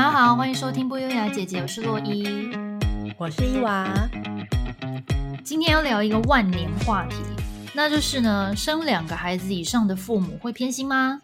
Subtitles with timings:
[0.00, 2.26] 大家好，欢迎收听不优雅姐姐，我是洛伊，
[3.18, 3.86] 我是伊娃。
[5.44, 7.16] 今天要聊一个万年话题，
[7.74, 11.20] 那就是呢，生两个孩子以上的父母会偏心吗？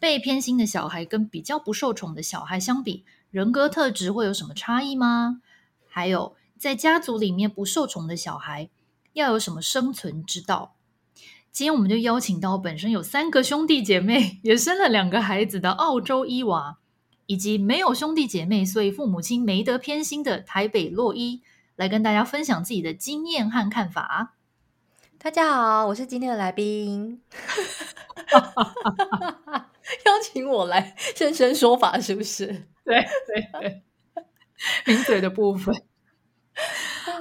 [0.00, 5.42] 被偏心的小孩跟比较不受宠的小孩相比，人格特质会有什么差异吗？
[5.86, 8.70] 还有，在家族里面不受宠的小孩
[9.12, 10.72] 要有什么生存之道？
[11.52, 16.78] 今天我们就邀请到本身有三个兄弟姐妹，也生了两个孩子的澳洲伊娃，
[17.26, 21.42] 以及没有兄弟姐妹，所以父母亲没得偏心的台北洛伊，
[21.74, 24.34] 来跟大家分享自己的经验和看法。
[25.18, 27.20] 大家好，我是今天的来宾，
[30.06, 32.46] 邀请我来现身说法，是不是？
[32.86, 33.82] 对对对，
[34.86, 35.74] 名嘴的部分。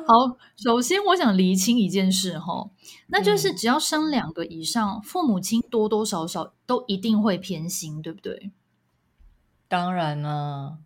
[0.05, 2.69] 好，首先我想厘清一件事哈，
[3.07, 8.51] 那就是只要生两个以上，嗯、父母亲多多少少都一定会偏心，对不对？
[9.67, 10.77] 当然了，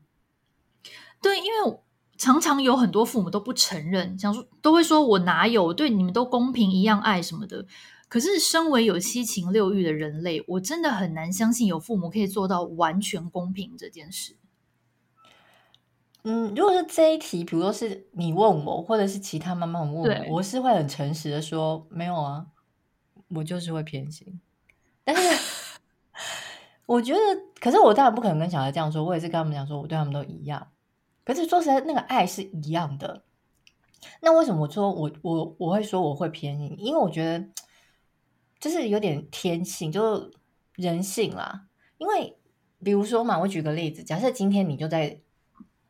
[1.21, 1.79] 对，因为
[2.17, 7.66] 常常有很多父母都不承认，想说都会说我哪有对你们都公平一样爱什么的。
[8.07, 14.35] 可是身为有七情六欲的人类，我真的很难相信有父母可以做到完全公平这件事。
[16.23, 22.47] 嗯，如果是这一题，比如说是你问我，或者是其他妈妈问我，对我是会很诚实的说，没有啊，
[23.35, 24.41] 我就是会偏心。
[25.03, 25.22] 但是
[26.89, 27.19] 我觉得，
[27.59, 30.71] 可是我当然不可能跟小孩这样说，我也是跟他们讲说，我对他们都一样。
[31.23, 33.23] 可是说实在，那个爱是一样的。
[34.21, 36.75] 那为什么我说我我我会说我会偏心？
[36.79, 37.47] 因为我觉得
[38.59, 40.31] 就是有点天性，就
[40.75, 41.67] 人性啦。
[41.97, 42.37] 因为
[42.83, 45.21] 比如说嘛，我举个例子，假设今天你就在。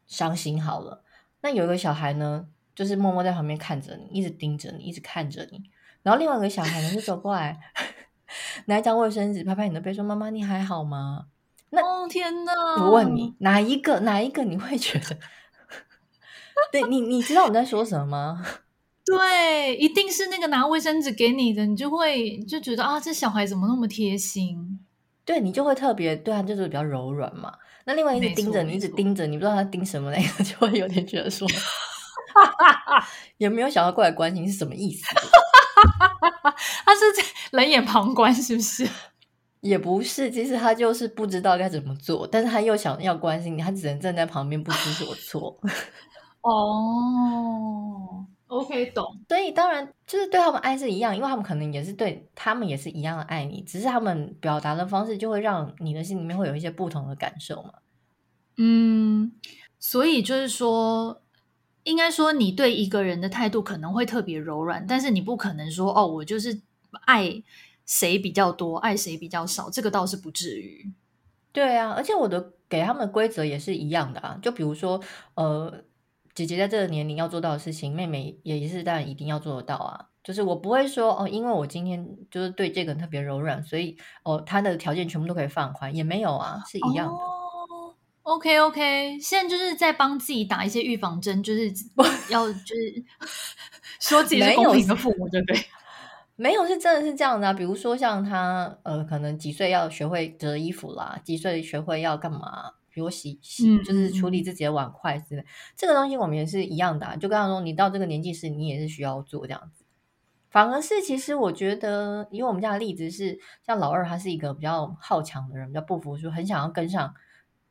[0.10, 1.04] 伤心好了，
[1.42, 5.70] 那有一个小孩呢，就是默默在旁边看着你，一直盯着你，一直看着你。
[6.02, 7.60] 然后另外一个小孩呢，就走过来，
[8.66, 11.26] 拿一张卫生纸拍拍你的背，说：“妈妈，你还好吗？”
[11.72, 12.52] 那哦天哪！
[12.84, 14.00] 我问你，哪一个？
[14.00, 15.18] 哪一个你会觉得？
[16.72, 18.46] 对你，你知道我在说什么吗？
[19.06, 24.80] 对，一定是那个拿卫生纸给你的，你就会就觉得啊，这小孩怎么那么贴心？
[25.26, 27.54] 对，你就会特别对他就是比较柔软嘛。
[27.86, 31.48] 那另外一直盯着你，一直盯着你，不知道他盯什么，那个就会有点觉得说，
[33.38, 35.06] 有没有想要过来关心是什么意思？
[36.86, 38.88] 他是在 冷眼旁观，是不是？
[39.62, 45.60] 也不是，其实他就是不知道该怎么做，但是他又想要关心你，他只能站在旁边不知所措。
[46.42, 48.26] 哦。
[48.48, 49.06] OK，懂。
[49.28, 57.74] 所以当然就是对他们爱是一样，因为他们可能也是对他们也是一样的爱你，只是他们表达的方式就会让你的心里面会有一些不同的感受嘛。
[58.58, 59.32] 嗯，
[59.78, 61.22] 所以就是说，
[61.84, 66.62] 应该说你对一个人的态度可能会特别柔软，但是你不可能说哦，我就是
[67.06, 67.44] 爱
[67.86, 70.92] 谁比较多，爱谁比较少，这个倒是不至于。
[71.52, 75.00] 对啊，而且我的给他们规则也是一样的啊，就比如说
[75.36, 75.84] 呃。
[76.36, 80.06] 姐姐在这个年龄要做到的事情，妹妹也是当然一定要做得到啊。
[80.24, 87.39] 就是我不会说哦，因为我今天就是对这个人特别柔软，所以哦，他的条件全部都可以放宽，也没有啊，是一样的。
[88.30, 91.74] ，OK OK，现在就是在帮自己打一些预防针，就是
[92.30, 93.04] 要就是
[94.00, 95.60] 说自己是公平的父母，对不对？
[96.38, 97.54] 没有，是真的是这样的啊。
[97.54, 102.72] 比如说像他呃，可能几岁要学会折衣服啦，几岁学会要干嘛？
[102.92, 105.46] 比如洗洗，就是处理自己的碗筷之类，嗯、
[105.76, 107.16] 这个东西我们也是一样的、啊。
[107.16, 109.84] 就刚刚说，你到这个年纪时，你也是需要做这样子。
[110.50, 117.14] 反而是，其实我觉得，因为我们家的例子是，像老二，他是一个比较好强的人，比较不服输，很想要跟上，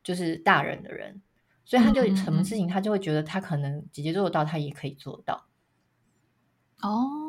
[0.03, 1.21] 就是大人的人，
[1.65, 5.47] 所以他就什么事情，他就会觉得他可能姐姐做得到，他也可以做到。
[6.83, 7.25] 哦。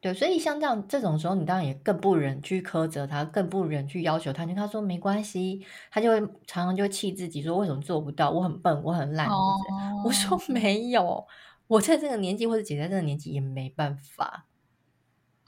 [0.00, 4.44] 对，所以像这样这种时候，你当然也更不忍去苛责他，更不忍去要求他。
[4.44, 8.30] 就他说没关系，他就会常常就会气自己，说为什么做不到？
[8.30, 9.26] 我很笨，我很烂。
[9.28, 10.04] Oh.
[10.04, 11.26] 我说没有，
[11.66, 14.44] 我在这个年纪或者姐在这个年纪也没办法。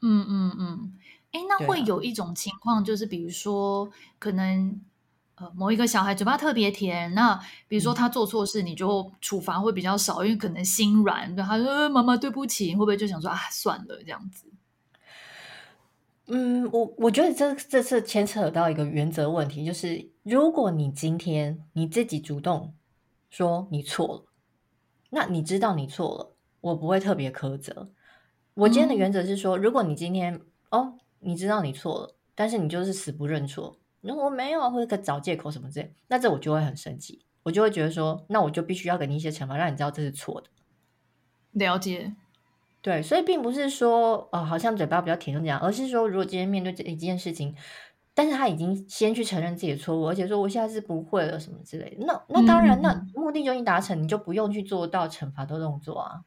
[0.01, 0.93] 嗯嗯嗯，
[1.33, 4.81] 哎，那会有一种情况，就是比如说可能。
[5.37, 7.39] 呃，某一个小孩嘴巴特别甜，那
[7.69, 14.47] 比如说他做错事，你就处罚会比较少，嗯、因为可能心软，对他说妈妈对不起，会不会就想说啊算了这样子？
[16.29, 22.75] 嗯，我我觉得这这次牵扯到一个原则问题，就是如果你今天你自己主动
[23.29, 24.25] 说你错了，
[25.11, 27.91] 那你知道你错了，我不会特别苛责。
[28.55, 30.41] 我今天的原则是说，嗯、如果你今天
[30.71, 33.79] 哦你知道你错了，但是你就是死不认错。
[34.15, 40.49] 我没有啊，或者找借口什么之类，那这我就会很生气，我就会觉得说，那我就必须要给你一些惩罚，让你知道这是错的。
[41.53, 42.15] 了解，
[42.83, 47.55] 对，所以并不是说，哦，好像嘴巴比较甜就这样，而是说，如果今天面对这一件事情，
[48.15, 52.05] 但是他已经先去承认自己的错误，而且说我现在是不会了什么之类的。
[52.07, 56.23] 那那当然，嗯、那目的就已经达成，你就不用去做到惩罚的动作啊。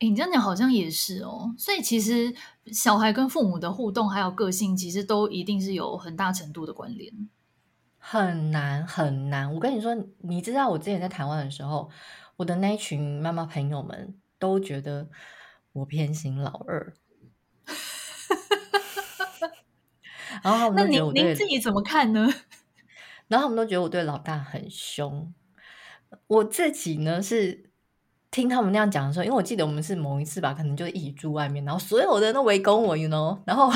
[0.00, 1.54] 诶，你这样讲好像也是哦。
[1.58, 2.34] 所以其实
[2.66, 7.12] 小孩跟父母的互动还有个性，其实都一定是有很大程度的关联。
[7.98, 9.52] 很难很难。
[9.54, 11.90] 我跟你说，你知道我之前在台湾的时候，
[12.36, 15.08] 我的那一群妈妈朋友们都觉得
[15.72, 16.94] 我偏心老二。
[20.42, 22.28] 然后他们都觉得我对，那您自己怎么看呢？
[23.28, 25.32] 然后他们都觉得我对老大很凶。
[26.26, 27.63] 我自己呢是
[28.34, 33.38] 听他们那样讲的时候，因为我记得我们是某一次吧，可能就一起住外面，然后所有的人都围攻我，you know。
[33.44, 33.70] 然后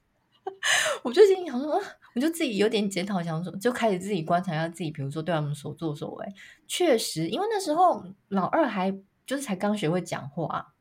[1.04, 1.78] 我就心里想说，
[2.14, 6.26] 我就自己有点检讨，想说就开始自己观察一下自己，比如说对他们所作所为。
[6.66, 8.90] 确实，因为那时候老二还
[9.26, 10.72] 就是才刚学会讲话，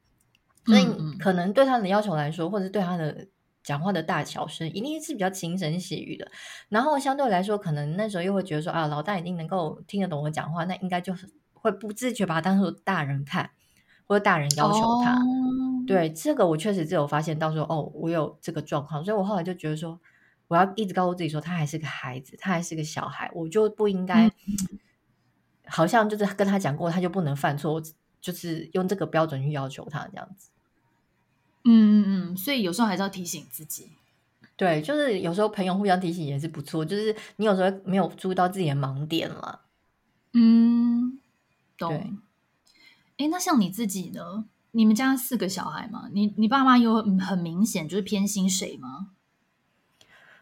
[0.66, 0.88] 所以
[1.20, 3.28] 可能对他的要求来说，或者对他的。
[3.64, 6.30] 讲话的大小声一定是比较轻声细语的，
[6.68, 11.26] 然后相对来说，可能那时候又会觉得说啊，老大一定能够听得懂我讲话，那应该就是
[11.64, 13.50] 会不自觉把他当做大人看，
[14.06, 15.16] 或者大人要求他。
[15.16, 19.98] 哦、对，这个我确实只有发现到说哦，我有这个状况，所以我后来就觉得说，
[20.50, 24.34] 我要一直告诉自己说，他还是个孩子，他还是个小孩，我就不应该，嗯、
[25.66, 27.82] 好像就是跟他讲过，他就不能犯错，
[28.20, 30.50] 就是用这个标准去要求他这样子。
[31.64, 33.94] 嗯嗯嗯，所以有时候还是要提醒自己。
[34.56, 36.86] 对，就是有时候朋友互相提醒也是不错。
[36.86, 39.62] 就是你有时候没有注意到自己的盲点了。
[40.34, 41.20] 嗯，
[41.78, 42.18] 懂。
[43.18, 44.46] 哎，那像你自己呢？
[44.72, 49.12] 你们家四个小孩嘛，你你爸妈有很明显就是偏心谁吗？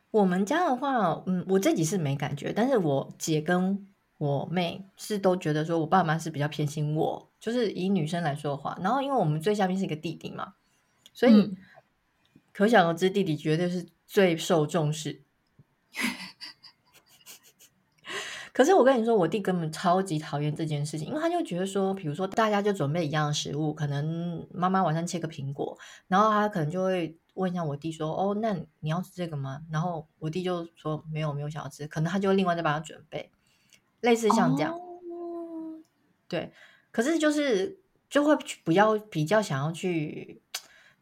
[0.09, 3.87] 我们家的话，嗯，我自己是没感觉，但是我姐跟
[4.17, 8.77] 我妹是都觉得说我爸妈是比较偏心我，就是以女生来说的话。
[8.81, 10.53] 然后因为我们最下面是一个弟弟嘛。
[11.13, 11.57] 所以，嗯、
[12.53, 15.21] 可想而知，弟弟绝对是最受重视。
[18.53, 25.77] 可是我跟你说，我弟根本超级讨厌这件事情，因为他就觉得说，比如说大家就准备一样的食物，可能妈妈晚上切个苹果，
[26.07, 33.31] 然后他可能就会问一下我弟说：“哦，那你要吃这个吗？”然后我弟就说：“没有，没有想要吃。”可能他就另外再帮他准备，
[34.01, 34.73] 类似像这样。
[34.73, 35.79] 哦、
[36.27, 36.51] 对，
[36.91, 40.41] 可是就是就会比较比较想要去。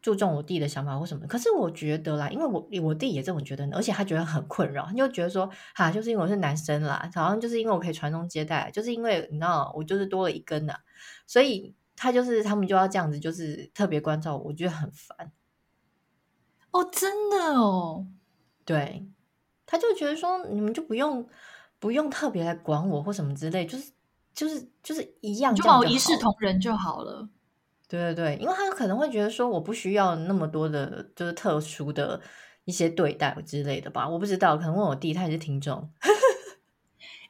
[0.01, 10.73] 注重我弟的想法或什么，可是我觉得啦，因为我我弟也这么觉得，而且他觉得很困扰，他就觉得说，哈，就是因为我是男生啦，好像就是因为我可以传宗接代，就是因为你知道，我就是多了一根呐，
[11.27, 15.31] 所以他就是他们就要这样子，就是特别关照我，我觉得很烦。
[16.71, 18.07] 哦，真的哦，
[18.63, 19.05] 对，
[19.65, 21.27] 他就觉得说，你们就不用
[21.79, 23.91] 不用特别来管我或什么之类，就是
[24.33, 27.27] 就是就是一样，就好一视同仁就好了。
[27.89, 32.21] 对对对，因为他可能会觉得说，我不需要那么多的，就是特殊的
[32.65, 34.07] 一些对待之类的吧。
[34.07, 35.89] 我不知道，可能问我弟，他也是听众。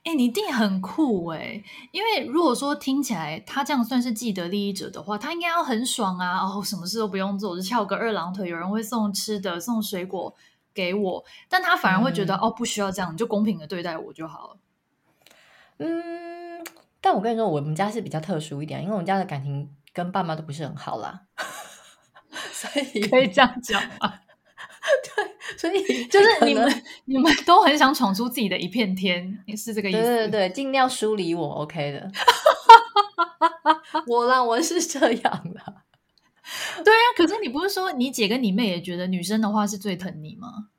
[0.04, 1.64] 哎、欸，你弟很酷哎，
[1.94, 6.40] 因为如果说听起来他这样算是既得利益者的话，他应该要很爽啊！
[6.40, 10.36] 哦，什么事都不用做，就翘个二郎腿，有人会送吃的、送水果
[10.74, 14.58] 给我，但他反而会觉得、嗯、哦，不需要这样，你就公平的对待我就好了。
[15.78, 16.66] 嗯，
[17.00, 19.70] 但我跟你说，我们家是比较特殊一点，因为我们家的感情。
[20.04, 21.22] 跟爸妈都不是很好啦，
[22.54, 24.14] 所以可以这样讲吗？
[25.16, 30.00] 对，所以 就是你们你们都很想闯出自己的一片天，是这个意思？
[30.00, 32.10] 对对对，尽量疏离我，OK 的。
[34.08, 35.76] 我啦，我是这样的。
[36.84, 40.70] 对啊，可是你不是说你姐跟你妹也觉得女生的话是最疼你吗？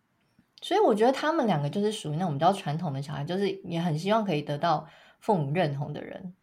[0.63, 4.89] 所以我觉得他们两个就是属于那种比较传统的小孩，就是也很希望可以得到
[5.21, 6.35] 父母认同的人。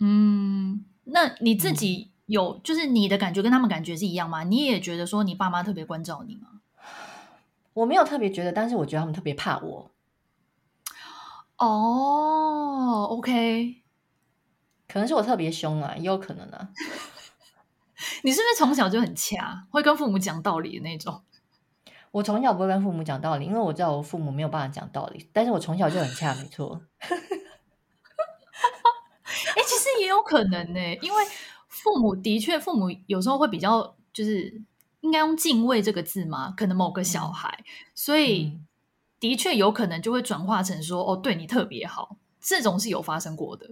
[0.00, 0.84] 嗯。
[1.04, 4.44] 那你自己有，就是你的感觉跟他们感觉是一样吗？
[4.44, 6.60] 你也觉得说你爸妈特别关照你吗？
[7.74, 9.90] 我没有特别觉得，但是我觉得他们特别怕我。
[11.58, 13.82] 哦，OK，
[14.88, 16.70] 可能是我特别凶啊，也有可能啊。
[18.24, 21.22] 你是不是从小就很恰，会跟父母讲道理的那种？
[22.10, 26.82] 我从小不会跟父母讲道理，因为我知道我父母没有办法讲道理，但是我从小就很恰，没错。
[30.12, 31.24] 有可能呢，因为
[31.66, 34.62] 父母的确，父母有时候会比较，就是
[35.00, 37.64] 应该用敬畏这个字嘛，可能某个小孩，嗯、
[37.94, 38.60] 所以
[39.18, 43.70] 的确有可能就会转化成说，哦，对你特别好，这种是有发生过的。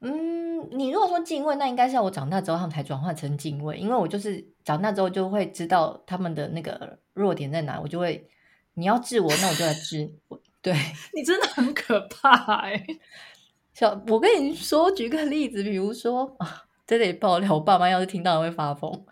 [0.00, 8.28] 嗯，你如果说敬畏，那应该是要我长大之后他们才转化成敬畏，因为我就是长大之后就会知道他们的那个弱点在哪，我就会
[8.74, 10.40] 你要治我，那我就来治我。
[10.62, 10.72] 对，
[11.12, 12.84] 你真的很可怕哎。
[13.72, 19.04] 小，我跟你说，举个例子，比如说啊，在这里爆料，我爸妈要是听到会发疯。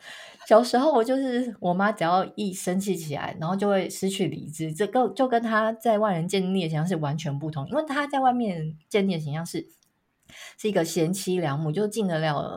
[0.46, 7.66] 小时候我就是我妈，只要一生气起来，然后就会失去理智，这个就跟她在外人建立的形象是完全不同。
[7.68, 9.68] 因为她在外面建立的形象是
[10.58, 12.56] 是一个贤妻良母，就进得了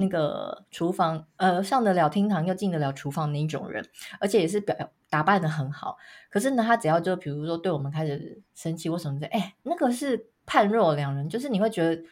[0.00, 3.86] 那个厨房，呃，上得了厅堂又进得了厨房那一种人，
[4.20, 4.74] 而且也是表
[5.10, 5.98] 打扮的很好。
[6.30, 12.02] 可是呢，她只要就比如说对我们开始生气或什么的，哎，那个是判若两人，就是你会觉得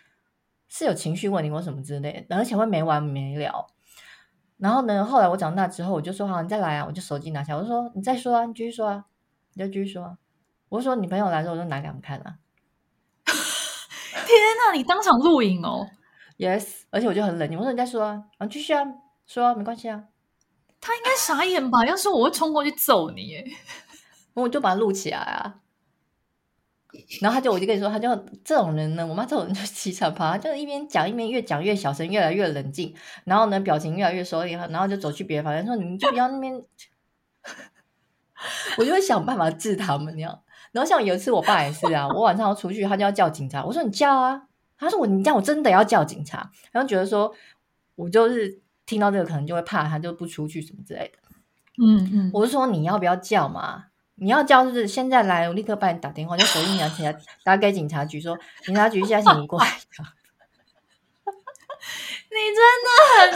[0.69, 3.67] 是有情绪问题或什么之类的，而且会没完没了。
[4.59, 6.87] 然后呢，后来我长大之后，我就说好，你再来啊！
[6.87, 9.05] 我就手机拿下，我就说你再说啊，你继续说啊，
[9.55, 10.19] 你就继续说啊。
[10.69, 12.37] 我就说你朋友来的时候，我就拿给他们看啊。
[13.27, 15.89] 天哪，你当场录影哦
[16.39, 18.85] ？Yes，而且我就很冷静，我说你再说啊，啊，继续啊，
[19.27, 20.05] 说啊，没关系啊。
[20.81, 21.85] 他应该傻眼吧？
[21.85, 23.45] 要是我会冲过去揍你耶，
[24.35, 25.62] 我就把它录起来啊。
[27.21, 28.09] 然后他就，我就跟你说，他就
[28.45, 32.95] 这种人呢，我妈这种人就气场趴，他就一边讲一边越讲越小声，越来越冷静，
[33.25, 36.63] 然后呢，表情越来越收敛，然后就走去别的房间说：“你们就不要那边。
[38.77, 40.43] ”我就会想办法治他们那样。
[40.73, 44.43] 然后像有一次我爸也是啊，我晚上要出去，他就要叫警察，我说：“你叫啊。”
[44.77, 47.33] 他说：“我你叫我真的要叫警察。”然后觉得说
[47.95, 51.19] 我就是听到这个可能就会怕，他就不出去什么之类的。
[51.83, 53.87] 嗯嗯，我就说你要不要叫嘛？
[54.23, 54.87] 你要叫是不是？
[54.87, 57.15] 现在来，我立刻帮你打电话，就手机拿起来
[57.45, 59.67] 打给警察局，说警察局现在请你过来。
[62.31, 62.89] 你真的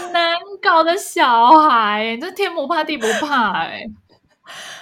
[0.04, 3.82] 很难搞的小孩，这天不怕地不怕哎。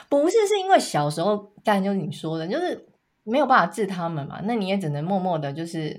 [0.08, 2.87] 不是，是因为小时候，当然就是你说的，就是
[3.25, 5.99] 没有办法治他们嘛，那你也只能默默的，就是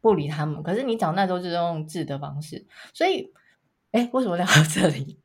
[0.00, 0.62] 不理他们。
[0.62, 3.32] 可是你长大之后就是用治的方式，所以，
[3.90, 5.20] 哎，为什么聊到这里？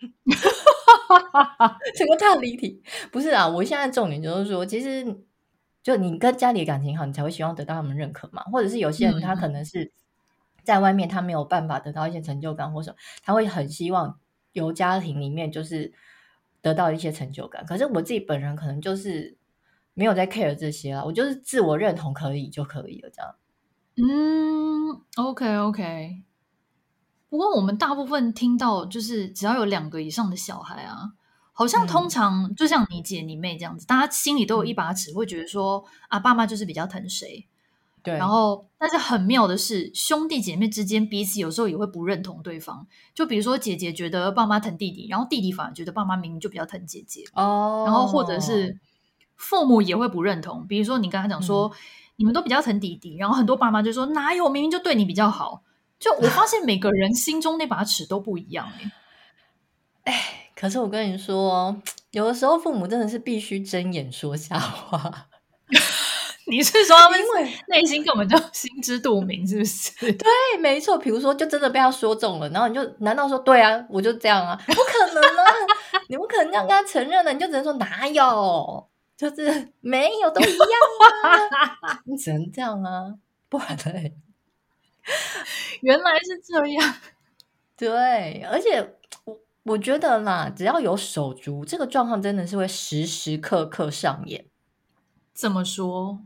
[1.07, 3.47] 哈哈哈，整个大离题，不是啊！
[3.47, 5.05] 我现在重点就是说，其实
[5.81, 8.43] 就你跟家里的感情好，你才会希望得到他们认可嘛。
[8.43, 9.91] 或者是有些人他可能是
[10.63, 14.19] 在外面，他没有办法得到一些成就感，或者他会很希望
[14.51, 15.93] 由家庭里面就是
[16.61, 17.65] 得到一些成就感。
[17.65, 19.37] 可是我自己本人可能就是
[19.93, 23.35] 没有在 care 这些啊，我就是自我认同可以就可以了，这样。
[23.95, 26.23] 嗯，OK OK。
[27.29, 31.11] 不过我们大部分听到就是只要有两个以上的小孩啊，
[31.51, 37.45] 好像通常就像你姐你妹这样子，嗯、大家心里都有一把尺，会觉得说啊，爸妈就是比较疼谁。
[38.03, 38.15] 对。
[38.15, 42.87] 然后，但是很妙的是，兄弟姐妹之间彼此有时候也会不认同对方。
[43.13, 47.25] 就比如说姐姐觉得爸妈疼弟弟，然后弟弟反而觉得爸妈明明就比较疼姐姐。
[47.33, 47.83] 哦。
[47.85, 48.79] 然后或者是
[49.35, 51.75] 父母也会不认同，比如说你跟他讲说、嗯、
[52.17, 55.63] 你们都比较疼弟弟，然后很多爸妈就说哪有，明明就对你比较好。
[55.99, 58.91] 就我发现每个人心中那把尺都不一样哎，
[60.13, 61.75] 哎，可是我跟你说，
[62.11, 65.27] 有的时候父母真的是必须睁眼说瞎话。
[66.49, 69.91] 你是说他们因为内心根本就心知肚明，是不是？
[70.13, 70.29] 对，
[70.61, 70.97] 没错。
[70.97, 73.85] 比如说，就真的被他说中了，然后你就难道说对啊？
[73.89, 74.57] 我就这样啊？
[74.65, 75.53] 不可能啊！
[76.07, 78.87] 你不可能这样跟他承认的，你就只能说哪有？
[79.17, 80.79] 就是没有，都一样
[81.83, 81.99] 啊！
[82.05, 83.15] 你只能这样啊，
[83.49, 84.15] 不然嘞。
[85.81, 86.95] 原来是这样，
[87.77, 88.81] 对，而且
[89.25, 94.45] 我我觉得啦，只要有手足，这个状况真的是会时时刻刻上演。
[95.33, 96.19] 怎么说？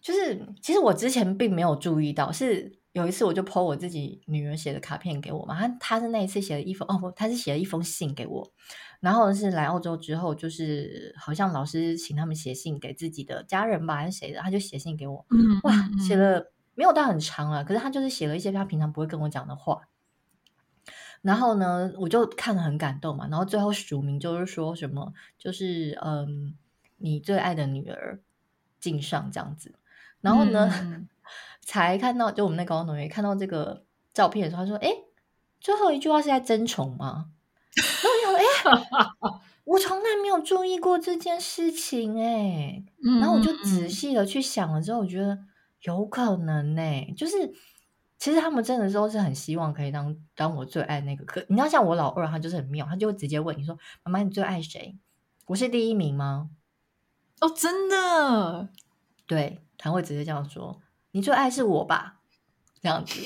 [0.00, 8.52] 就是其实我之前并没有注意到，是有一次我就 po 我自己女儿写的卡片给我嘛，她她是那一次写了一封哦不，她是写了一封信给我，
[9.00, 15.72] 然后是来澳洲之后，就是好像老师请他们写信给自己的家人吧，还是谁的，他就写信给我，嗯，哇，
[16.06, 16.52] 写了。
[16.76, 19.88] 没有到很长啊，可是他就是写了一些他平常不会跟我讲的话，
[21.22, 26.54] 然后呢，我就看了很感动嘛，然后最后署名就是说什么，就是嗯，
[26.98, 28.20] 你最爱的女儿
[28.78, 29.74] 敬上这样子，
[30.20, 31.08] 然后呢，嗯、
[31.64, 34.90] 才看到就我们那高中同学看到这个照片的时候，他说：“哎，
[35.58, 37.30] 最后一句话是在争宠吗？”
[37.74, 42.84] 然后我想：“哎， 我从来没有注意过这件事情哎。”
[43.20, 45.38] 然后我就仔细的去想了之后，我觉得。
[45.86, 47.54] 有可能呢、欸，就是
[48.18, 51.24] 其实他们真的都是很希望可以当当我最爱那个。
[51.24, 54.98] 可你知道，像我老二，他就是很妙，他就会直接问你说：“妈妈，你最爱谁？
[55.46, 56.50] 我是第一名吗？”
[57.40, 58.68] 哦，真的？
[59.26, 62.16] 对，他会直接这样说：“你最爱是我吧？”
[62.82, 63.20] 这样子，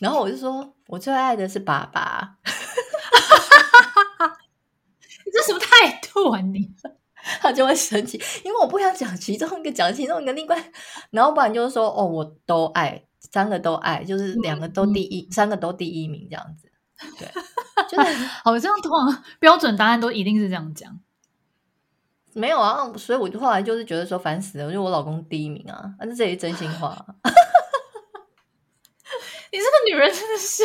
[0.00, 2.38] 然后我就说：“我最爱的是爸爸。
[5.26, 6.72] ”你这什么态度啊你？
[7.40, 10.72] 他就会生气，因为我不想讲其中一个，讲其中一个另外，
[11.10, 16.70] 然后不然就是说哦，我都爱，三个都爱，就是两个都第一，嗯、三个都第一名这样子。
[17.18, 17.28] 对，
[17.88, 20.98] 就是 好像通常标准答案都一定是这样讲。
[22.34, 27.06] 没有啊，所以我就后来就是觉得说烦死了，就我老公第一名啊，但是这也是真心话。
[29.50, 30.62] 你这个女人真的是。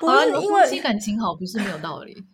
[0.00, 2.24] 不是因为夫妻感情好，不是没有道理。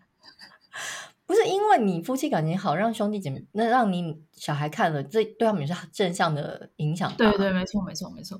[1.30, 7.14] 不是因为你夫妻感情好，让兄弟姐妹，那让你小孩看了，这对他们也是正向的影响。
[7.16, 8.36] 对对，没错没错没错。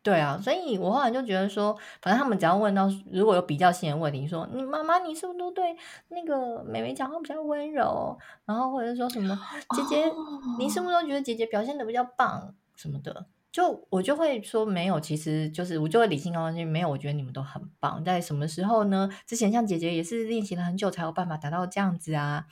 [0.00, 5.76] 对啊，所以我后来就觉得说，反正他们只要问到如果有比较性的问题，说你妈妈你是不是都对
[6.10, 9.36] 那个妹妹讲话比较温柔，然后或者说什么
[9.74, 10.14] 姐姐、哦、
[10.56, 13.26] 你是不是都觉得姐姐表现的比较棒什么的？
[13.50, 18.04] 就我就会说没有，其实就是我就会理性告诉你，没有，我觉得你们都很棒。
[18.04, 19.08] 在什么时候呢？
[19.26, 22.46] 之前像姐姐也是练习了很久才有办法达到这样子啊。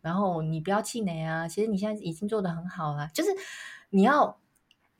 [0.00, 3.08] 然后你不要气馁啊，其实你现在已经做的很好了。
[3.12, 3.30] 就是
[3.90, 4.38] 你要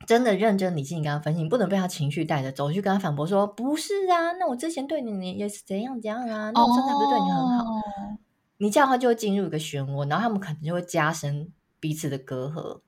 [0.05, 7.65] 真的认真理性跟他分析，你不能被他情绪带着走，去跟他反驳说不是啊，那我之前对你也是怎样怎样啊，那我现在不是对你很好？
[7.65, 8.19] 哦、
[8.59, 12.81] 你这样的话就会进入一个漩涡，然后他们可能就会加深彼此的隔阂。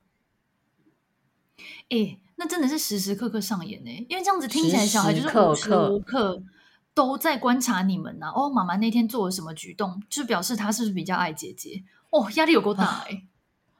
[1.89, 6.41] 诶那真的是时时刻刻上演呢，因为这样子听起来，小孩就是无时无刻
[6.93, 8.33] 都在观察你们呐、啊。
[8.33, 11.83] 哦，妈妈那天做了什么举动，就表示他是不是比较爱姐姐？
[12.11, 13.23] 哦，压力有够大哎！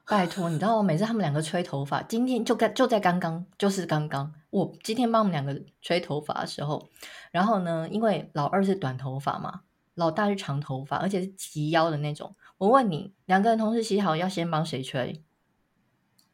[0.06, 0.82] 拜托，你知道吗？
[0.82, 6.86] 每次他们两个吹头发，今天就刚就在刚刚，就是刚刚，我今天帮我们两个吹头发的时候，
[7.30, 9.62] 然后呢，因为老二是短头发嘛，
[9.94, 12.36] 老大是长头发，而且是及腰的那种。
[12.58, 15.24] 我问你，两个人同时洗好，要先帮谁吹？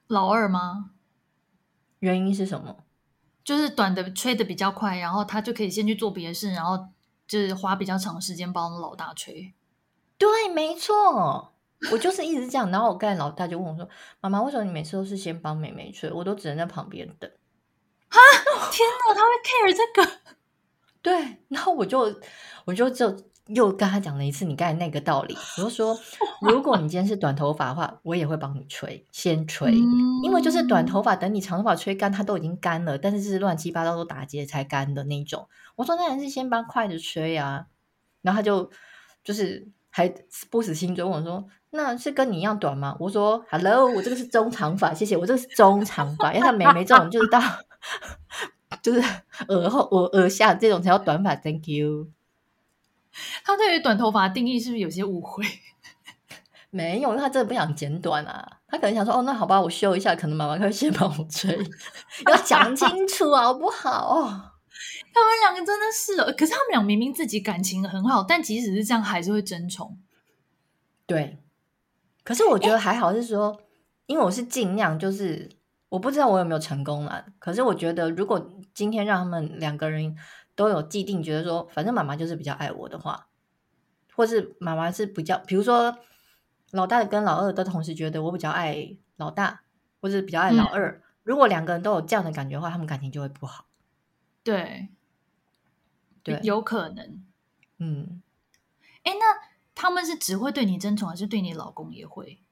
[0.09, 0.91] 老二吗？
[2.07, 2.77] 原因是什么？
[3.45, 6.89] 就是短的吹的比较快，然后他就可以先去做别的事，然后
[7.27, 9.53] 就是花比较长时间帮老大吹。
[10.17, 11.53] 对，没错，
[11.91, 12.71] 我就是一直这样。
[12.71, 13.89] 然后我刚才老大就问我说
[14.21, 16.11] ：“妈妈，为什么你每次都是先帮妹妹吹？
[16.11, 17.29] 我都只能在旁边等。”
[18.09, 18.19] 啊，
[18.71, 20.11] 天哪，他会 care 这个？
[21.03, 22.21] 对，然后我就
[22.65, 23.17] 我就就。
[23.47, 25.97] 又跟他讲了一次你刚才那个道理，我就说，
[26.43, 29.73] 如果你今天是短头发的话，我也会帮你吹，先吹，
[30.25, 35.49] 因为就是短头发，等你长头发吹干，它都已经干了，但是是乱七八糟都打结才干的那种。
[35.77, 37.67] 我说那还是先帮筷子吹啊，
[38.23, 38.69] 然后他就
[39.23, 40.13] 就是还
[40.51, 42.97] 不死心追问我说，那是跟你一样短吗？
[42.99, 47.41] 我说 Hello，我这个是中长发，谢谢，我这个是中长发，因为他妹妹这种就是到
[48.83, 49.01] 就是
[49.49, 52.09] 耳后我耳下这种才叫短发，Thank you。
[53.45, 55.45] 他对于短头发的定义是不是有些误会？
[56.71, 58.59] 没有，因为他真的不想剪短啊。
[58.69, 61.57] 他可能想说：“哦，那好吧，我修一下。”可能妈妈会先帮我吹，
[62.27, 64.53] 要讲清楚好不好？
[65.15, 69.97] 他们两个真的是，可是他们俩明明自己感情很好，但即使是这样，还是会争宠。
[71.07, 71.39] 对，
[72.25, 73.59] 可是我觉得还好，是说，
[74.07, 75.49] 因为我是尽量，就是
[75.89, 77.25] 我不知道我有没有成功啊。
[77.39, 80.15] 可是我觉得，如果今天让他们两个人。
[80.57, 83.29] 都有既定觉得说，反正妈妈就是比较爱我的话，
[84.15, 85.97] 或是妈妈是比较，比如说
[86.73, 89.61] 老大跟老二都同时觉得我比较爱老大，
[90.01, 90.91] 或是比较爱老二。
[90.91, 93.67] 嗯、如果两个人都有这样的感觉的话，他们感情就会不好。
[94.43, 94.89] 对，
[96.23, 97.23] 对，有可能。
[97.79, 98.23] 嗯，
[99.03, 102.43] 哎，那他们是只会对你争宠，还是对你老公也会？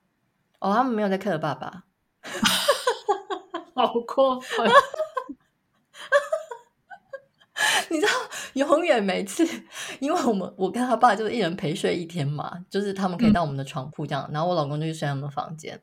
[0.59, 1.85] 哦，他们没有在 care 爸爸，
[3.75, 4.71] 好过分。
[7.91, 8.13] 你知道，
[8.55, 9.47] 永远每次，
[10.01, 15.81] 因为我们我跟他爸就是一人陪睡一天嘛，就是他们可以到我们的床铺这样，嗯、然后我老公就去睡他们房间。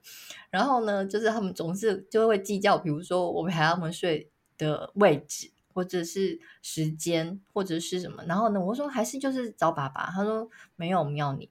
[0.49, 8.23] 然后呢，就是他们总是就会计较，比如说我陪他们睡的位置，或者是时间，或者是什么。
[8.27, 11.49] 然后呢，我说还是就是找爸爸，他说没有，我们要你。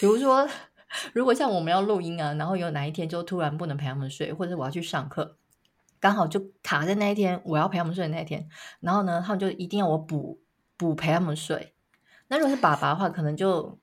[0.00, 0.46] 比如说，
[1.14, 5.37] 如果像我们要录音啊，然后有哪一天就突然不能陪他们睡，或者我要去上课。
[6.00, 8.48] 刚好就卡在那一天，我要陪他们睡的那一天，
[8.80, 10.40] 然后呢，他们就一定要我补
[10.76, 11.74] 补陪他们睡。
[12.28, 13.78] 那如果是爸爸的话，可能就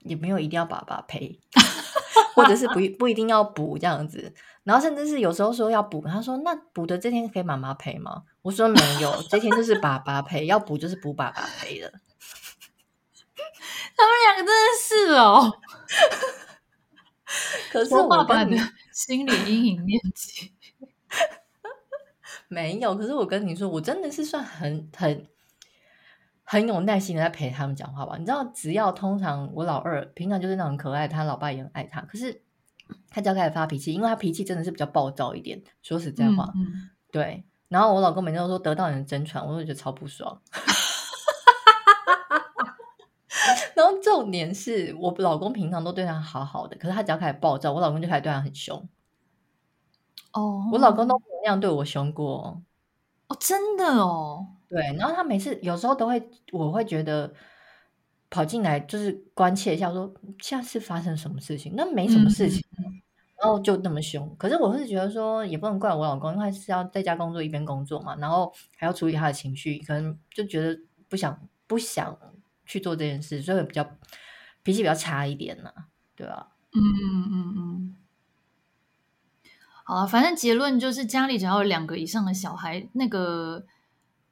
[0.00, 1.40] 也没有一定要爸爸陪，
[2.34, 4.34] 或者是不不一定要补这样子。
[4.64, 8.22] 然后甚至是有时候说要补，他说那补的这天可以妈妈陪吗？
[8.42, 11.92] 我说没有，这天就是爸爸陪，要补就是补爸爸陪的。
[13.94, 15.52] 他们两个真的是哦，
[17.70, 18.56] 可是我爸爸的
[18.92, 20.52] 心理阴影面积。
[22.52, 25.26] 没有，可是我跟你说，我真的是算很很
[26.44, 28.18] 很有耐心的在陪他们讲话吧。
[28.18, 32.02] 你知道，只要通常我老二平常就是那种可爱，他老爸也很爱他。
[32.02, 32.42] 可是
[33.08, 35.62] 他只要开始发脾气，因为他脾气真的是比较暴躁一点。
[35.80, 37.42] 说实在话，嗯嗯、对。
[37.68, 40.42] 然后我老公每天都说得到你的真传，我就觉得超不爽。
[43.74, 48.86] 然后重点是我老公平常都对他好好的，可是他只要开始暴躁，我老公就开始对他很凶。
[50.32, 52.62] 哦，我老公都没有那样对我凶过
[53.28, 57.32] 哦，真的哦，对，然后他每次有时候都会，我会觉得
[58.30, 63.00] 跑进来就是关切一下，说下次发生什么事情，那没什么事情，嗯、
[63.40, 64.34] 然后就那么凶。
[64.38, 71.38] 可是我是觉得说，也不能怪我老公，因为他是要在家工作一边工作嘛，然后还要处理他的情绪，可能就觉得不想。
[71.64, 72.18] 不想
[72.66, 73.82] 去做这件事，所以比较
[74.62, 76.48] 脾气比较差一点呢、啊，对吧、啊？
[76.74, 77.96] 嗯嗯嗯嗯。
[79.92, 83.64] 好了，反正结论就是家里只要有两个以上的小孩，那个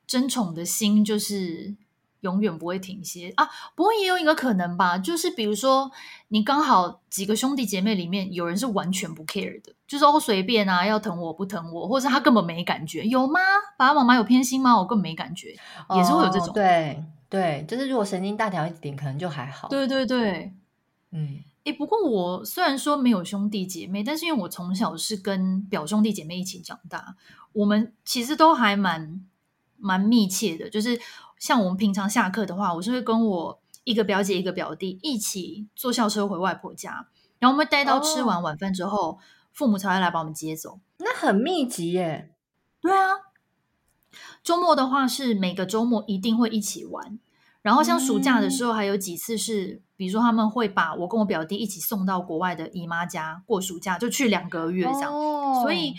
[0.06, 1.76] 争宠的心就是。
[2.22, 3.48] 永远不会停歇啊！
[3.74, 5.90] 不过也有一个可能吧，就是比如说
[6.28, 13.40] 你刚好几个兄弟姐妹里面有人是完全不 care 的，就是哦随便啊，要疼我不疼我，或者是他根本没感觉，有吗？
[13.78, 14.76] 爸爸妈妈有偏心吗？
[14.76, 15.56] 我根本没感觉，
[15.88, 16.52] 哦、也是会有这种。
[16.52, 19.68] 对对，就是如果神经大条一点，可能就还好。
[19.68, 20.52] 对对对，
[21.12, 27.16] 嗯，诶，不过我虽然说没有兄弟姐妹，但是因为我从小是跟表兄弟姐妹一起长大，
[27.52, 29.24] 我们其实都还蛮
[29.76, 31.00] 蛮密切的，就是。
[31.40, 39.18] 像我们平常下课的话，我是会跟我一个表姐、一个表弟一起坐校车回外婆家，然后我们待到吃完晚饭之后，哦、
[39.50, 40.80] 父母才会来把我们接走。
[40.98, 42.34] 那很密集耶。
[42.82, 43.32] 对啊，
[44.42, 47.18] 周末的话是每个周末一定会一起玩，
[47.62, 55.92] 然后像暑假的时候还有几次是，嗯、比如说他们会把我跟我表弟一起送到国外的姨妈家过暑假，就去两个月这样，哦、所以。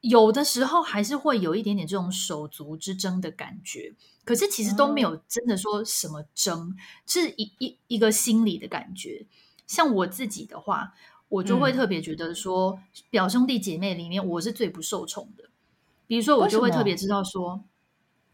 [0.00, 3.92] 有的时候还是会有一点点这种手足之争的感觉，
[4.24, 6.72] 可是其实都没有真的说什么争，
[7.04, 9.26] 是一一一个心理的感觉。
[9.66, 10.94] 像我自己的话，
[11.28, 12.78] 我就会特别觉得说，
[13.10, 15.50] 表兄弟姐妹里面我是最不受宠的。
[16.06, 17.60] 比如说，我就会特别知道说，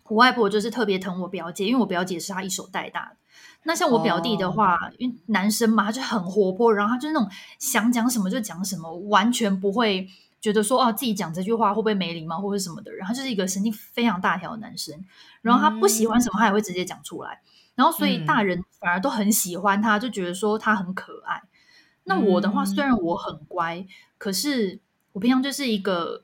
[0.09, 3.17] 我外婆就是特别疼我表姐，因为我表姐是她一手带大的。
[3.64, 10.09] 那像我表弟的话，因为男生嘛，他就很活泼，然后他就是那种想讲什么就讲什么，完全不会。
[10.40, 14.95] 觉得说哦，自己讲这句话会不会没礼貌或者什么的，然后就是一个神经非常大条的男生，
[15.40, 17.40] 然后他不喜欢什么，他也会直接讲出来，
[17.75, 21.40] 然后所以大人反而都很喜欢他，就觉得说他很可爱。
[22.03, 23.87] 那我的话，虽然我很乖，
[24.19, 24.79] 可是
[25.12, 26.23] 我平常就是一个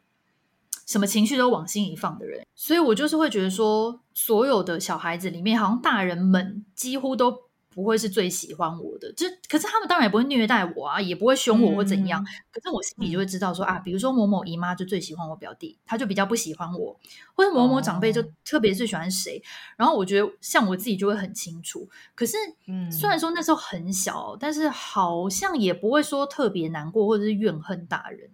[0.90, 7.50] 什么情绪都往心里放的人，所以我就是会觉得说，所有的小孩子里面，好像大人们几乎都。
[7.72, 12.20] 不会是最喜欢我的，就可是他们当然也不会虐待我啊，也不会凶我或怎样。
[12.20, 16.98] 嗯、可是我心里就会知道说啊，比如说某某姨妈就最喜欢我表弟，他就比较不喜欢我，
[17.32, 19.38] 或者某某长辈就特别最喜欢谁。
[19.38, 21.88] 哦、然后我觉得像我自己就会很清楚。
[22.16, 22.36] 可是，
[22.90, 28.28] 虽然说那时候很小，嗯、但是好像也不会说特别难过或者是怨恨大人。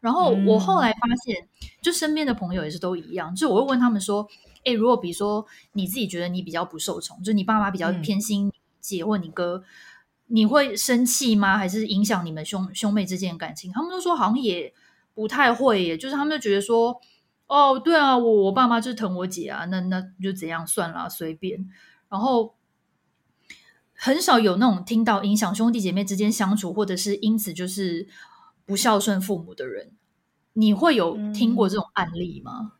[0.00, 1.48] 然后我后来发现，
[1.82, 4.28] 就身边的朋友也是都一样，就我会问他们说，
[4.64, 8.48] 哎，如果比如说你自己觉得你比较不受宠，就你爸妈比较偏心。
[8.48, 8.52] 嗯
[8.86, 9.64] 姐或你哥，
[10.28, 11.58] 你会生气吗？
[11.58, 13.72] 还是影响你们兄兄妹之间的感情？
[13.72, 14.72] 他们都说好像也
[15.12, 17.00] 不太会耶，就是他们就觉得说，
[17.48, 21.68] 哦，对啊，我我爸妈就是疼我姐啊，那那就怎样算了，随便。
[22.08, 22.54] 然后
[23.92, 28.06] 很少有那种听到影响兄弟姐妹之间相处，或者是因此就是
[28.66, 29.92] 不孝顺父母的人。
[30.58, 32.72] 你会有听过这种案例吗？
[32.72, 32.78] 嗯，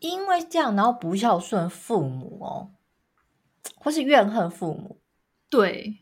[0.00, 2.72] 因为这样，然后不孝顺父母哦，
[3.76, 5.00] 或是怨恨父母。
[5.48, 5.98] 对，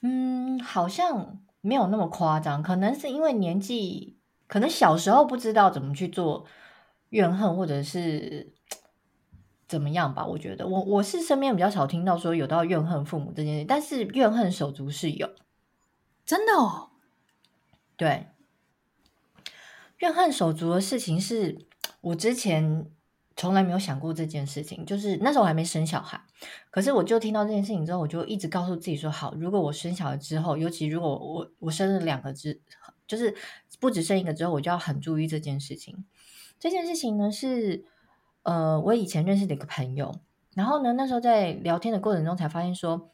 [0.00, 6.46] 嗯，好像没有那么夸张，可能是因为年纪，可能小时候不知道怎么去做
[7.10, 8.54] 怨恨，或者是
[9.68, 10.26] 怎么样吧。
[10.26, 15.28] 我觉得我我是身边比较少听到说有到怨恨父母这件事，但是怨恨手足是有，
[16.24, 16.92] 真的哦。
[17.96, 18.26] 对，
[19.98, 21.58] 怨恨手足的事情是
[22.00, 22.90] 我之前。
[23.36, 26.20] 从来没有想过这件事情，就是那时候我还没生小孩，
[26.70, 32.60] 可是我就听到这件事情之后，我就一直告诉自己说：好，如果我生小孩之后，尤其如果我我生了两个之，
[33.08, 33.34] 就是
[33.80, 36.04] 不止生一个之后，我就要很注意这件事情。
[36.60, 37.84] 这件事情呢是，
[38.44, 40.14] 呃，我以前认识的一个朋友，
[40.54, 43.10] 然后呢那时候在聊天的过程中才发现说，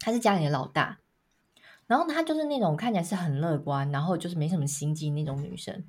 [0.00, 1.00] 他是家里的老大，
[1.88, 5.84] 然后她就是那种看起来是很乐观，然后就是没什么心机那种女生。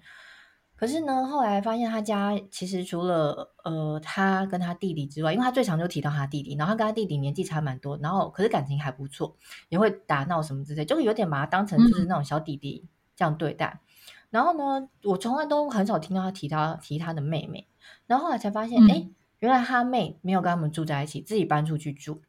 [0.75, 9.35] 可是呢，后来发现他家其实除了呃他跟他弟弟之外，因为他最常就提到他弟弟，然后他跟他弟弟年纪差蛮多，然后可是感情还不错，
[9.67, 13.81] 也会打闹什么之类，就是有点把他当成就是那种小弟弟这样对待。
[13.81, 13.83] 嗯、
[14.29, 17.67] 然后呢，我从来都很少听到他提他提他的妹妹，
[18.07, 22.21] 然后后来才发现，哎、嗯，原来他妹没有跟他们住在一起，自己搬出去住。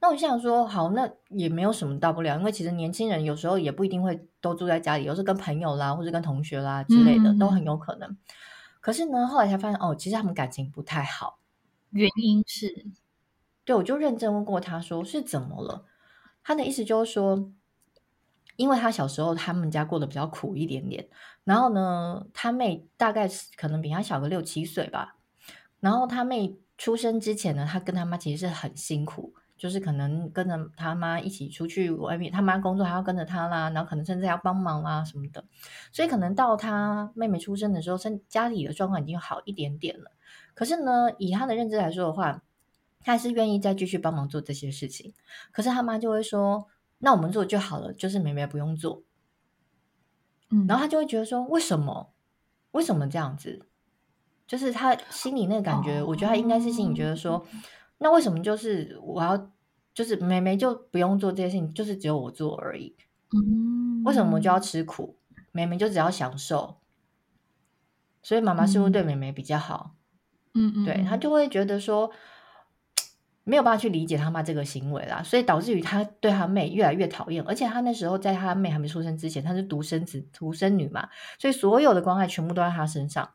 [0.00, 8.16] 那我就想说，好，那也没有什么大不了，因为其实年轻人有时候也不一定会都住在家里，有时候跟朋友啦，或者跟同学啦之类的，嗯、都很有可能。
[8.80, 11.40] 可是呢，后来才发现，哦，其实他们感情不太好，
[11.90, 12.86] 原因是，
[13.64, 15.84] 对，我就认真问过他说是怎么了。
[16.44, 17.50] 他的意思就是说，
[18.54, 21.08] 因为他小时候他们家过得比较苦一点点，
[21.42, 25.16] 然后呢，他妹大概可能比他小个六七岁吧，
[25.80, 29.34] 然后他妹出生之前呢，他跟他妈其实是很辛苦。
[29.58, 35.44] 就是可能跟着他妈一起出去外面，他妈工作还要跟着他啦，然后可能甚至要帮忙啦什么的，
[35.92, 40.12] 所以可能到他妹妹出生的时候，身家里的状况已经好一点点了。
[40.54, 42.42] 可是呢，以他的认知来说的话，
[43.00, 45.12] 他还是愿意再继续帮忙做这些事情。
[45.52, 46.66] 可是他妈就会说
[46.98, 49.02] ：“那我们做就好了，就是妹妹不用做。”
[50.50, 52.12] 嗯，然后他就会觉得说：“为什么？
[52.70, 53.66] 为什么这样子？”
[54.48, 57.44] 就是他心里那个感觉，哦、我觉得他应该是心里觉得说
[57.98, 59.50] ：“那为什么就是我要，
[59.92, 62.96] 就是妹妹就不用做这些事情，就是只有我做而已？
[63.32, 65.18] 嗯，为什么我们就要吃苦？
[65.52, 66.78] 妹妹就只要享受？
[68.22, 69.94] 所以妈妈是不是对妹妹比较好？
[70.54, 72.10] 嗯嗯，对，她就会觉得说。”
[73.48, 81.08] 没有办法去理解他妈这个行为啦，所以导致于她对她妹越来越讨厌，而且她那时候在她妹还没出生之前，她是独生子、独生女嘛，
[81.38, 83.30] 所以所有的关爱全部都在她身上。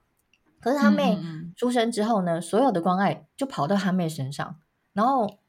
[0.63, 1.19] 可是他妹
[1.56, 4.60] 出生之后呢，所有的关爱就跑到他妹身上，
[4.93, 5.39] 然后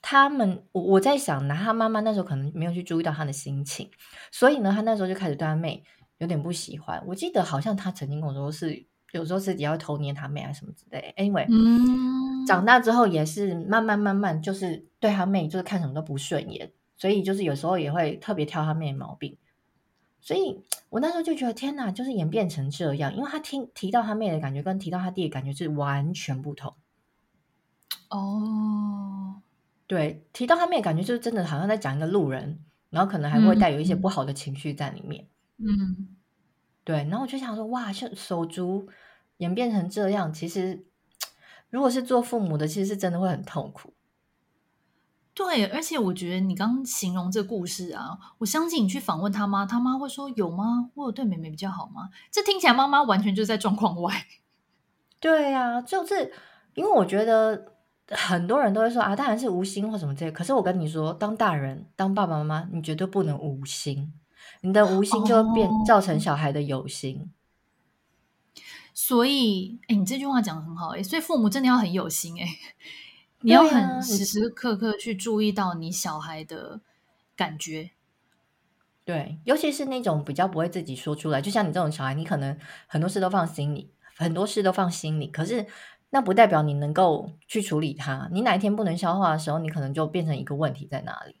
[0.00, 3.88] 他们，我我在想，拿他妈妈那时候可能没有去注意到他的心情，
[4.30, 5.84] 所以呢，他那时候就开始对他妹
[6.18, 7.02] 有点不喜欢。
[7.06, 8.86] 我记得好像他曾经跟我说是。
[9.12, 19.36] 有时候自己要偷捏他妹啊什么之类，anyway，嗯，长大之后也是慢慢慢慢，就是对他妹就是看什么都不顺眼，所以就是有时候也会特别挑他妹的毛病。
[20.22, 26.74] 所以我那时候就觉得天哪，就是演变成这样，因为他听提到他妹的感觉跟提到他弟的感觉是完全不同。
[28.08, 29.42] 哦，
[29.86, 32.58] 对，提到他妹的感觉就是真的好像在讲一个路人，
[32.88, 35.26] 然后可能还会带有一些不好的情绪在里面。
[35.58, 35.66] 嗯。
[35.66, 36.16] 嗯
[36.84, 38.88] 对，然后我就想说，哇，像手足
[39.36, 40.84] 演变成这样，其实
[41.70, 43.94] 如果是做父母的，其实是真的会很痛苦。
[45.34, 50.90] 对，而且我觉得你刚刚形容这故事啊，我相信你去访问他妈，他妈会说有吗？
[50.94, 52.10] 我有对妹妹比较好吗？
[52.30, 54.26] 这听起来妈妈完全就在状况外。
[55.18, 56.32] 对呀、啊，就是
[56.74, 57.74] 因为我觉得
[58.08, 64.12] 很多人都会说啊，当然是无心或什么这些，可是我跟你说，当大人，当爸爸妈妈，你绝对不能无心。
[64.60, 67.28] 你的无心就会变造成小孩的有心，哦、
[68.92, 72.46] 所以，哎，你这句话讲的很好，哎，所以父母真的要很有心，哎，
[73.42, 76.80] 你要很时时刻刻去注意到你小孩的
[77.36, 77.90] 感觉，
[79.04, 85.66] 对，尤其是那种比较不会自己说出来，就像你这种小孩，你可能很多事都放心里，很多事都放心里，可是
[86.10, 91.36] 那不代表你能够去处理它，你哪一天不能消化的时候，你可能就变成一个问题在哪里。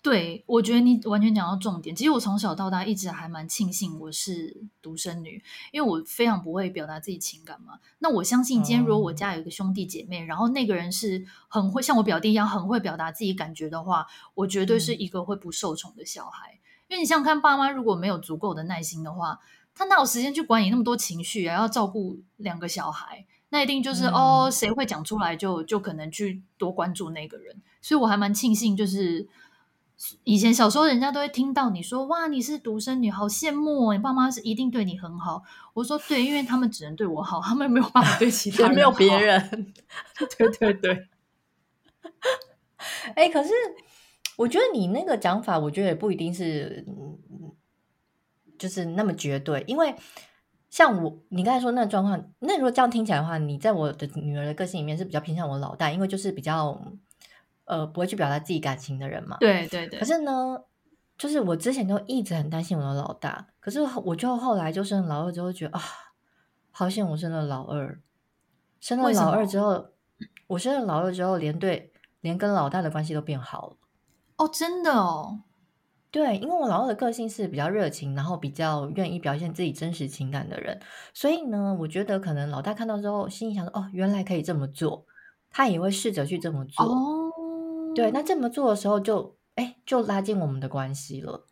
[0.00, 1.94] 对，我觉得你完全讲到重点。
[1.94, 7.80] 其实我从小到大一直还蛮庆幸我是独生女，因为我非常不会表达自己情感嘛。
[7.98, 16.52] 那我相信，今天如果我家有一个兄弟姐妹，嗯、然后那个人是很会像我表弟一样很会表达自己感觉的话，我绝对是一个会不受宠的小孩。
[16.54, 19.40] 嗯、因为你想想看，爸妈如果没有足够的耐心的话，
[19.74, 21.56] 他哪有时间去管你那么多情绪啊？
[21.56, 27.60] 要照顾两个小孩，那一定就是、嗯、哦，谁会讲出来就就可能去多关注那个人。
[27.82, 29.28] 所以我还蛮庆幸，就是。
[30.22, 33.92] 以前小时候，人家都会听到你说：“哇，你是独生女，好羡慕哦！
[33.92, 35.42] 你爸妈是一定对你很好。”
[35.74, 39.72] 我说：“对，因为他们只能对我好，他们没有办法对其他人，没有别人。
[40.38, 41.08] ”对对对。
[43.16, 43.50] 哎、欸，可是
[44.36, 46.86] 我觉得你那个讲法，我觉得也不一定是，
[48.56, 49.64] 就是那么绝对。
[49.66, 49.96] 因为
[50.70, 56.80] 像我，你刚才说那个状况，那如果这样听起来的话，你在我的女儿的个性里面是比较偏向我老大，因为就是比较。
[57.68, 59.36] 呃，不会去表达自己感情的人嘛？
[59.38, 59.98] 对对对。
[60.00, 60.62] 可是呢，
[61.16, 65.82] 就是我之前都一直很担心我的老大，可是我就后来就生了老二之后，觉得啊，
[66.70, 68.00] 好险我生了老二。
[68.80, 69.88] 生了老二之后，
[70.46, 73.76] 我生了老二之后，连对连跟老大的关系都变好了。
[74.36, 75.42] 哦，真的哦。
[76.10, 80.80] 对，因为我老二的个性是比较热情，然后比较愿意表现自己真实情感的人，
[81.12, 85.04] 所以呢，我觉得可能老大看到之后，心里想说，哦，原来可以这么做，
[85.50, 86.86] 他也会试着去这么做。
[86.86, 87.17] 哦。
[87.98, 91.46] 对，那这么做的时候就，就哎，就拉近我们的关系了。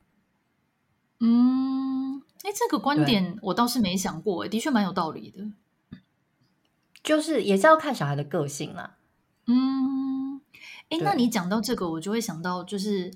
[1.19, 6.01] 嗯，哎，这个观点我倒是没想过，的确蛮有道理的。
[7.03, 8.97] 就是也是要看小孩的个性啦。
[9.47, 10.41] 嗯，
[10.89, 13.13] 哎，那你讲到这个，我就会想到，就是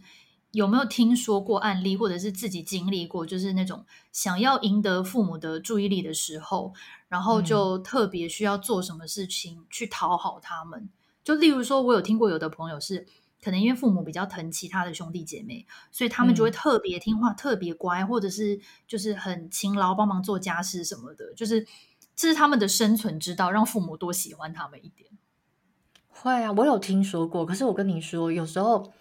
[0.50, 6.74] 有没有听说过案例，或者是自己经历过，就是那种想要赢得父母的注意力的时候，
[7.06, 10.80] 然后就特别需要做什么事情去讨好他们。
[10.80, 10.90] 嗯
[11.22, 13.06] 就例如说，我有听过有的朋友是
[13.42, 21.32] 可能因为父母比较疼其他的兄弟姐妹，所以他们就会特别听话、嗯、特别乖，或者是就是很勤劳，帮忙做家事什么的。
[21.34, 21.66] 就是
[22.14, 25.10] 这是他们的生存之道，让父母多喜欢他们一点。
[26.08, 27.46] 会啊，我有听说过。
[27.46, 28.92] 可是我跟你说，有时候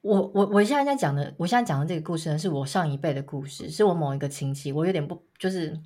[0.00, 4.72] 我我我现在在讲的，我现在讲的这个故事呢，是我上一辈的故事，是我某一个亲戚。
[4.72, 5.78] 我有点不就是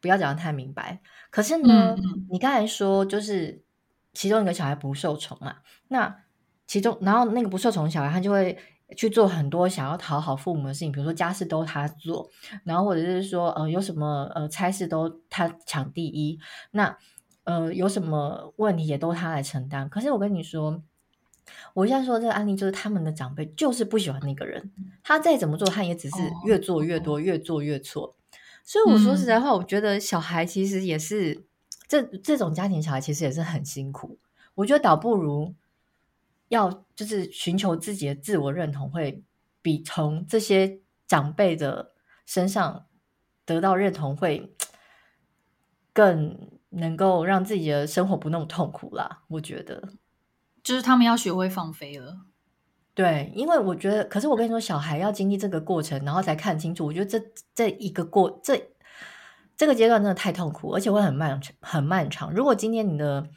[0.00, 1.00] 不要讲的太明白。
[1.30, 3.64] 可是呢，嗯、你刚才说就是。
[4.20, 5.56] 其中一个小孩不受宠嘛，
[5.88, 6.14] 那
[6.66, 8.58] 其中然后那个不受宠的小孩，他就会
[8.94, 12.28] 去做很多想要讨好父母的事情，比如说家事都他做，
[12.64, 16.38] 然后或者是说呃有什么呃差事都他抢第一。
[16.72, 16.98] 那
[17.44, 19.88] 呃，有什么问题也都他来承担。
[19.88, 20.82] 可是我跟你说，
[21.72, 24.70] 我现在说这个案例就是他们的长辈就是不喜欢那个人，
[25.02, 28.14] 他再怎么做，他也只是越做越多，哦、越做越错。
[28.62, 31.46] 所以我说实在话，嗯、我觉得小孩其实也是
[31.90, 34.16] 这这种家庭小孩其实也是很辛苦。
[34.54, 35.56] 我觉得倒不如
[36.46, 39.24] 要就是寻求自己的自我认同，会
[39.60, 41.90] 比从这些长辈的
[42.24, 42.86] 身上
[43.44, 44.54] 得到认同会
[45.92, 49.24] 更能够让自己的生活不那么痛苦啦。
[49.26, 49.94] 我觉得，
[50.62, 52.20] 就是他们要学会放飞了。
[52.94, 56.86] 对，因为我觉得，可是我跟你说，小孩要经历这个过程，然后才看清楚。
[56.86, 58.69] 我觉得这这一个过这
[59.60, 62.32] 这个阶段真的太痛苦，而且会很漫很漫长。
[62.32, 63.28] 如果今天你的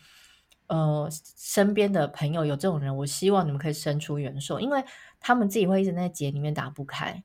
[0.68, 4.86] 呃身边的朋友有这种人，我希望你们可以伸出援手，因为
[5.20, 7.22] 他们自己会一直在结里面打不开。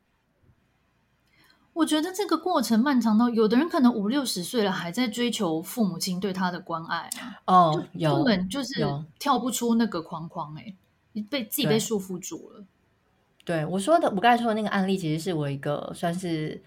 [1.75, 7.39] 我觉得这个过程漫长到有的人可能五六十岁了，还在追求父母亲对他的关爱啊。
[7.47, 8.85] 哦，有，根本就是
[9.21, 10.77] 跳不出那个框框哎、欸，
[11.13, 12.65] 你被自己被束缚住了。
[13.45, 16.61] 对，我说的，我刚才说的那个案例，其实是我一个算是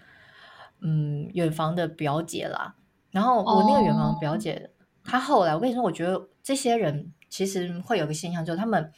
[0.82, 2.76] 嗯远房的表姐啦。
[3.10, 4.70] 然后我那个远房表姐，
[5.02, 8.92] 她、哦、后来我跟你说，我觉得这些人其实会有个现象，就是他们。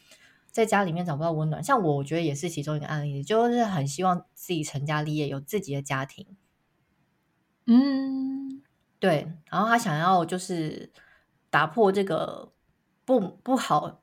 [0.55, 6.29] 在家里面找不到温暖，像我，我觉得也是其中一个案例，就是很希望自己成家立业，有自己的家庭。
[7.67, 8.63] 嗯，
[9.01, 9.33] 对。
[9.51, 10.93] 然后他想要就是
[11.51, 12.53] 打破这个
[13.05, 14.01] 不不好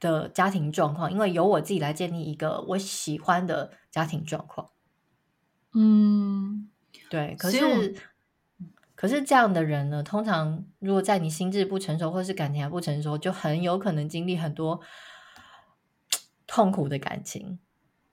[0.00, 4.70] 的家庭状况，因为由我自己来建立一个我喜欢的家庭状况。
[5.74, 6.70] 嗯，
[7.12, 7.36] 对。
[7.38, 7.94] 可是，
[8.94, 14.80] 可是这样的人呢，通常如果在你心智不成熟，或是感情还不成熟，就很有可能经历很多。
[16.54, 17.58] 痛苦的感情，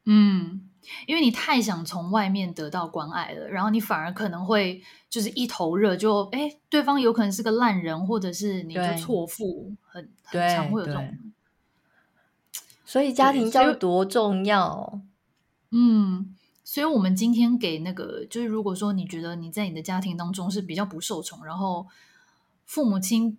[0.05, 0.61] 嗯，
[1.07, 11.33] 因为你太想从外面得到关爱了，然后你反而可能会就是一头热就，就哎，对方有可能是个烂人，或者是你就错付，很很常会有这种。
[12.85, 15.01] 所以家庭教育多重要，
[15.71, 16.33] 嗯，
[16.71, 21.87] 所以我们今天给那个，就是如果说你觉得你在你的家庭当中是比较不受宠，然后
[22.65, 23.37] 父母亲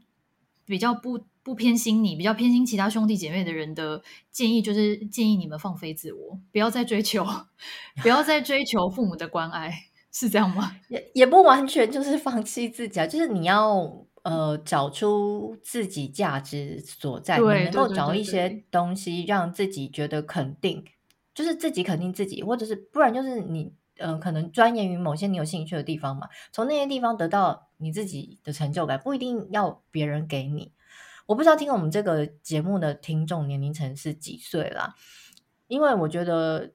[0.64, 1.21] 比较不。
[1.43, 7.27] 不偏心你，比较偏心其他兄弟姐妹的人的建议，就是建议你们放飞自我，不要再追求，
[8.03, 9.73] 不要再追求父母的关爱，
[10.12, 10.77] 是这样吗？
[10.90, 20.85] 也也不完全就是放弃自己啊，就是你要呃找出自己价值所在，对你能够找一些东西让自己觉得肯定，
[21.40, 30.74] 就是自己肯定自己，或者是不然就是你呃可能钻研于某些你有兴趣的地方嘛，从那些地方得到你自己的成就感，不一定要别人给你。
[31.24, 34.94] 我不知道听我们这个节目的听众年龄层是几岁啦，
[35.66, 36.72] 因为我觉得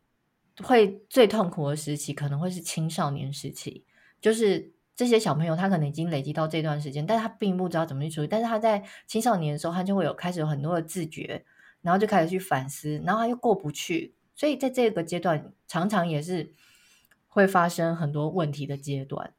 [0.64, 3.86] 会最痛苦的时期可能会是青少年时期，
[4.20, 11.46] 就是这些小朋友他可能已经累积到这段时间，但是他并不知道怎么去处理，但是他在青少年的时候，他就会有开始有很多的自觉，
[11.82, 16.54] 然后就开始去反思，然后他又过不去，所以在这个阶段常常也是
[17.28, 19.34] 会发生很多问题的阶段。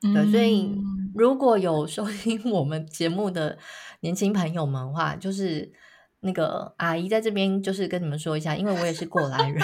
[0.00, 0.80] 对，所以
[1.14, 3.58] 如果有收听我们节目的
[4.00, 5.72] 年轻朋友们的话，就是
[6.20, 9.62] 那个阿姨在这边，就是跟你们说一下，因为我也是过来人，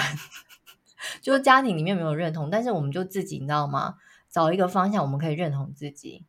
[1.21, 3.95] 就是家庭里面没有认同，但是我们就自己，你知道吗？
[4.29, 6.25] 找一个方向，我们可以认同自己，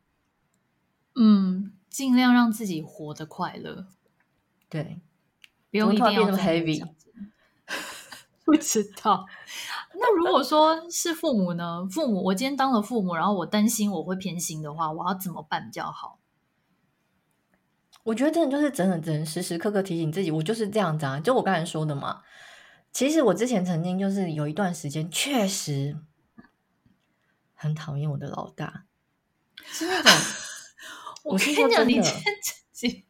[1.13, 3.85] 嗯，尽量让自己活得快乐，
[4.67, 4.99] 对，
[5.69, 6.83] 不用一定要 heavy。
[8.49, 9.25] 不知道。
[9.93, 11.85] 那如果说是父母呢？
[11.91, 16.19] 父母，我今天当了父母，然后我担心我会偏心的话，我要怎么办比较好？
[18.03, 21.19] 我觉得真的就是真的，只能时时刻刻提醒自己，我就是这样子啊。
[21.19, 22.21] 就我刚才说的嘛。
[22.91, 25.95] 其实我之前曾经就是有一段时间，确实
[27.53, 28.85] 很讨厌我的老大，
[29.63, 30.11] 是那种。
[31.25, 33.05] 我跟你讲，你先自己。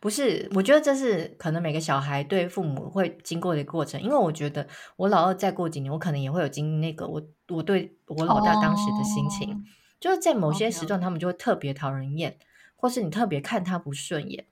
[0.00, 9.58] 不是，我觉得这是可能每个小孩对父母会经过的过程，因为我觉得我老二再过几年，我可能也会有经历那个我我对我老大当时的心情，oh.
[9.98, 12.38] 就是在某些时段，他们就会特别讨人厌，
[12.76, 14.46] 或是你特别看他不顺眼。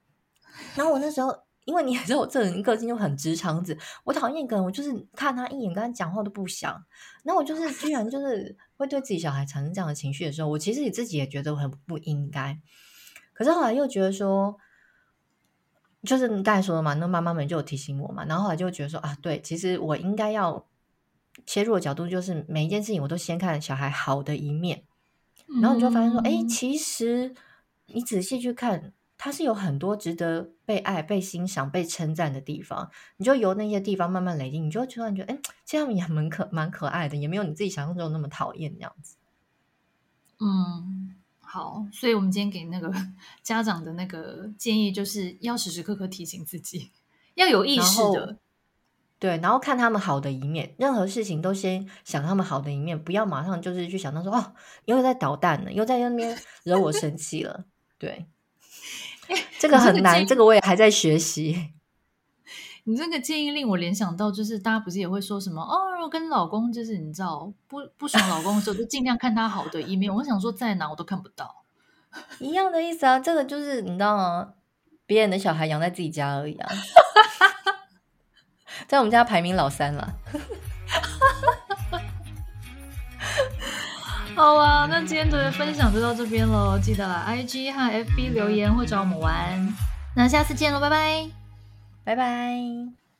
[0.75, 6.83] 然后我那时候，因为你也知道我这人个性就很直肠子，我讨厌一个人，我就是看他一眼，跟他讲话都不想。
[7.23, 12.59] 那我就是 居然就是会对自己小孩产生这样的情绪的时候，我其实你自己也觉得很不应该，
[13.33, 14.57] 可是后来又觉得说。
[16.07, 20.65] 就是你刚才说的嘛，那妈妈们就有提醒我嘛，然后后来就觉得说啊，对，其实我应该要
[21.45, 24.83] 切入的角度就是每一件事情我都先看小孩好的一面，
[25.61, 27.35] 然后你就发现说，哎、嗯，其实
[27.87, 39.17] 你仔细去看，他是有很多值得被爱、被欣赏、被称赞的地方，你就由那些地方慢慢累积，你就会突然觉得，哎，其实他们也蛮可蛮可爱的，也没有你自己想象中那么讨厌这样子。
[40.39, 41.16] 嗯。
[41.49, 42.93] 好，所以我们今天给那个
[43.41, 46.91] 家长的那个建议，就是要时时刻刻提醒自己，
[47.35, 48.37] 要有意识的，
[49.17, 57.63] 对，然后看他们好的一面，任何事情都先想他们好的一面，不要马上就是去想到说哦，又在捣蛋了，又在那边惹我生气了。
[57.97, 58.25] 对，
[59.57, 61.71] 这个很难，这个我也还在学习。
[62.89, 70.15] 你这个建议令我联想到，就是大家不是也会说什么哦，我跟老公就是你知道不不爽老公的时候，就尽量看他好的一面。
[70.15, 71.65] 我想说，在哪我都看不到，
[72.39, 73.19] 一样的意思啊。
[73.19, 74.53] 这个就是你知道吗？
[75.05, 76.71] 别人的小孩养在自己家而已啊。
[78.87, 80.13] 在我们家排名老三了。
[84.33, 86.79] 好啊，那今天的分享就到这边喽。
[86.81, 89.75] 记得来 IG 和 FB 留言或找我们玩。
[90.15, 91.46] 那下次见喽，拜拜。
[92.07, 93.06] 拜拜。